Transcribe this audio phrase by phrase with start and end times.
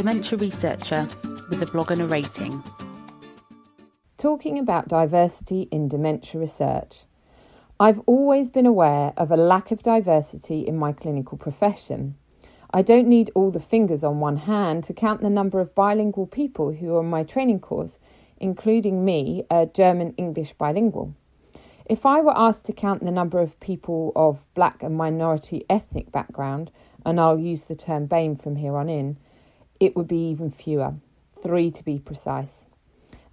[0.00, 1.06] dementia researcher
[1.50, 2.64] with a blog and a rating.
[4.16, 7.00] Talking about diversity in dementia research.
[7.78, 12.14] I've always been aware of a lack of diversity in my clinical profession.
[12.72, 16.26] I don't need all the fingers on one hand to count the number of bilingual
[16.26, 17.98] people who are on my training course,
[18.38, 21.14] including me, a German English bilingual.
[21.84, 26.10] If I were asked to count the number of people of black and minority ethnic
[26.10, 26.70] background,
[27.04, 29.18] and I'll use the term BAME from here on in,
[29.80, 30.94] it would be even fewer,
[31.42, 32.66] three to be precise.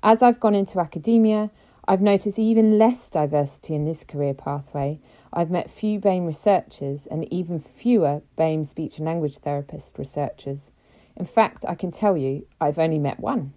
[0.01, 1.51] As I've gone into academia,
[1.89, 4.99] I've noticed even less diversity in this career pathway.
[5.31, 10.71] I've met few BAME researchers and even fewer BAME speech and language therapist researchers.
[11.15, 13.53] In fact, I can tell you I've only met one.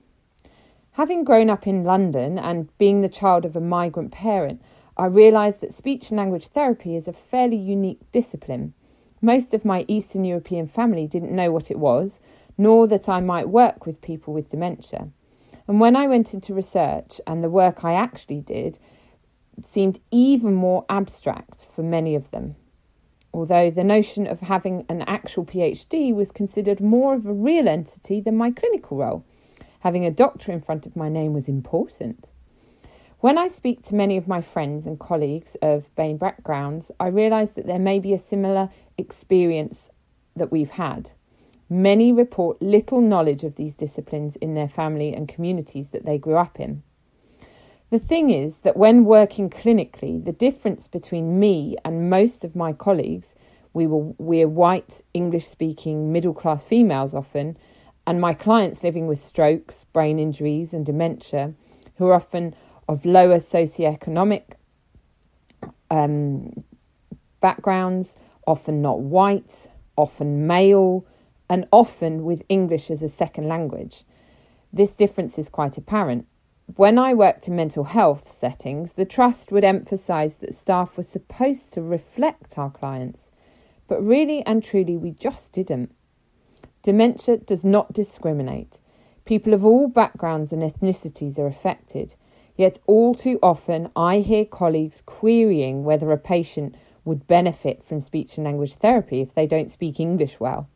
[0.93, 4.61] Having grown up in London and being the child of a migrant parent,
[4.97, 8.75] I realised that speech and language therapy is a fairly unique discipline.
[9.23, 12.19] Most of my Eastern European family didn't know what it was,
[12.59, 15.09] nor that I might work with people with dementia.
[15.69, 18.79] And when I went into research and the work I actually did
[19.71, 22.57] seemed even more abstract for many of them.
[23.33, 28.21] Although the notion of having an actual PhD was considered more of a real entity
[28.21, 29.25] than my clinical role.
[29.81, 32.27] Having a doctor in front of my name was important.
[33.21, 37.51] When I speak to many of my friends and colleagues of BAME backgrounds, I realise
[37.51, 39.91] that there may be a similar experience
[40.35, 41.13] that we've had.
[41.73, 46.37] Many report little knowledge of these disciplines in their family and communities that they grew
[46.37, 46.83] up in.
[47.91, 52.73] The thing is that when working clinically, the difference between me and most of my
[52.73, 53.35] colleagues,
[53.73, 57.57] we were we're white, English speaking, middle class females often,
[58.05, 61.55] and my clients living with strokes, brain injuries, and dementia,
[61.99, 62.55] who are often
[62.89, 64.43] of lower socioeconomic
[65.91, 66.65] um,
[67.41, 68.09] backgrounds,
[68.47, 69.55] often not white,
[69.97, 71.05] often male,
[71.51, 74.05] and often with English as a second language.
[74.73, 76.29] This difference is quite apparent.
[76.77, 81.73] When I worked in mental health settings, the Trust would emphasise that staff were supposed
[81.73, 83.19] to reflect our clients,
[83.89, 85.93] but really and truly we just didn't.
[86.85, 88.79] Dementia does not discriminate.
[89.25, 92.15] People of all backgrounds and ethnicities are affected,
[92.57, 98.37] yet all too often I hear colleagues querying whether a patient would benefit from speech
[98.37, 100.69] and language therapy if they don't speak English well.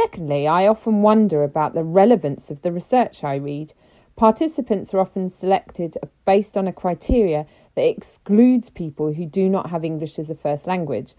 [0.00, 3.72] Secondly, I often wonder about the relevance of the research I read.
[4.14, 9.84] Participants are often selected based on a criteria that excludes people who do not have
[9.84, 11.14] English as a first language.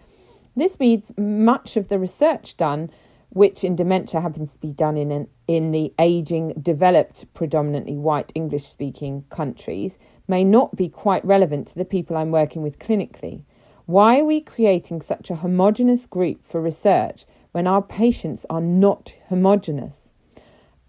[0.56, 2.90] This means much of the research done,
[3.32, 8.32] which in dementia happens to be done in an, in the aging, developed, predominantly white
[8.34, 9.98] English speaking countries,
[10.30, 13.44] may not be quite relevant to the people I'm working with clinically.
[13.88, 19.14] Why are we creating such a homogenous group for research when our patients are not
[19.28, 20.10] homogenous?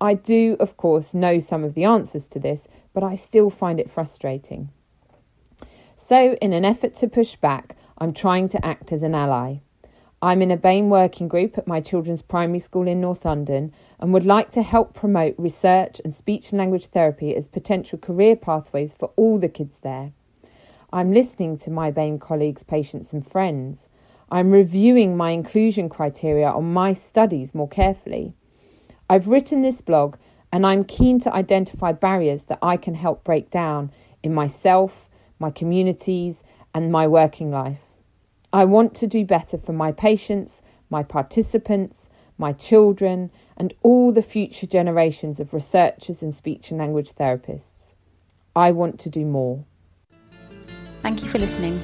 [0.00, 3.78] I do, of course, know some of the answers to this, but I still find
[3.78, 4.70] it frustrating.
[5.97, 9.59] So, in an effort to push back, I'm trying to act as an ally.
[10.22, 14.12] I'm in a BAME working group at my children's primary school in North London and
[14.12, 18.93] would like to help promote research and speech and language therapy as potential career pathways
[18.93, 20.12] for all the kids there.
[20.93, 23.78] I'm listening to my BAME colleagues, patients, and friends.
[24.32, 28.32] I'm reviewing my inclusion criteria on my studies more carefully.
[29.08, 30.16] I've written this blog
[30.52, 33.90] and I'm keen to identify barriers that I can help break down
[34.22, 34.92] in myself,
[35.40, 36.42] my communities,
[36.74, 37.80] and my working life.
[38.52, 42.08] I want to do better for my patients, my participants,
[42.38, 47.62] my children, and all the future generations of researchers and speech and language therapists.
[48.54, 49.64] I want to do more.
[51.02, 51.80] Thank you for listening.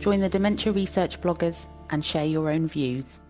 [0.00, 3.20] Join the Dementia Research bloggers and share your own views.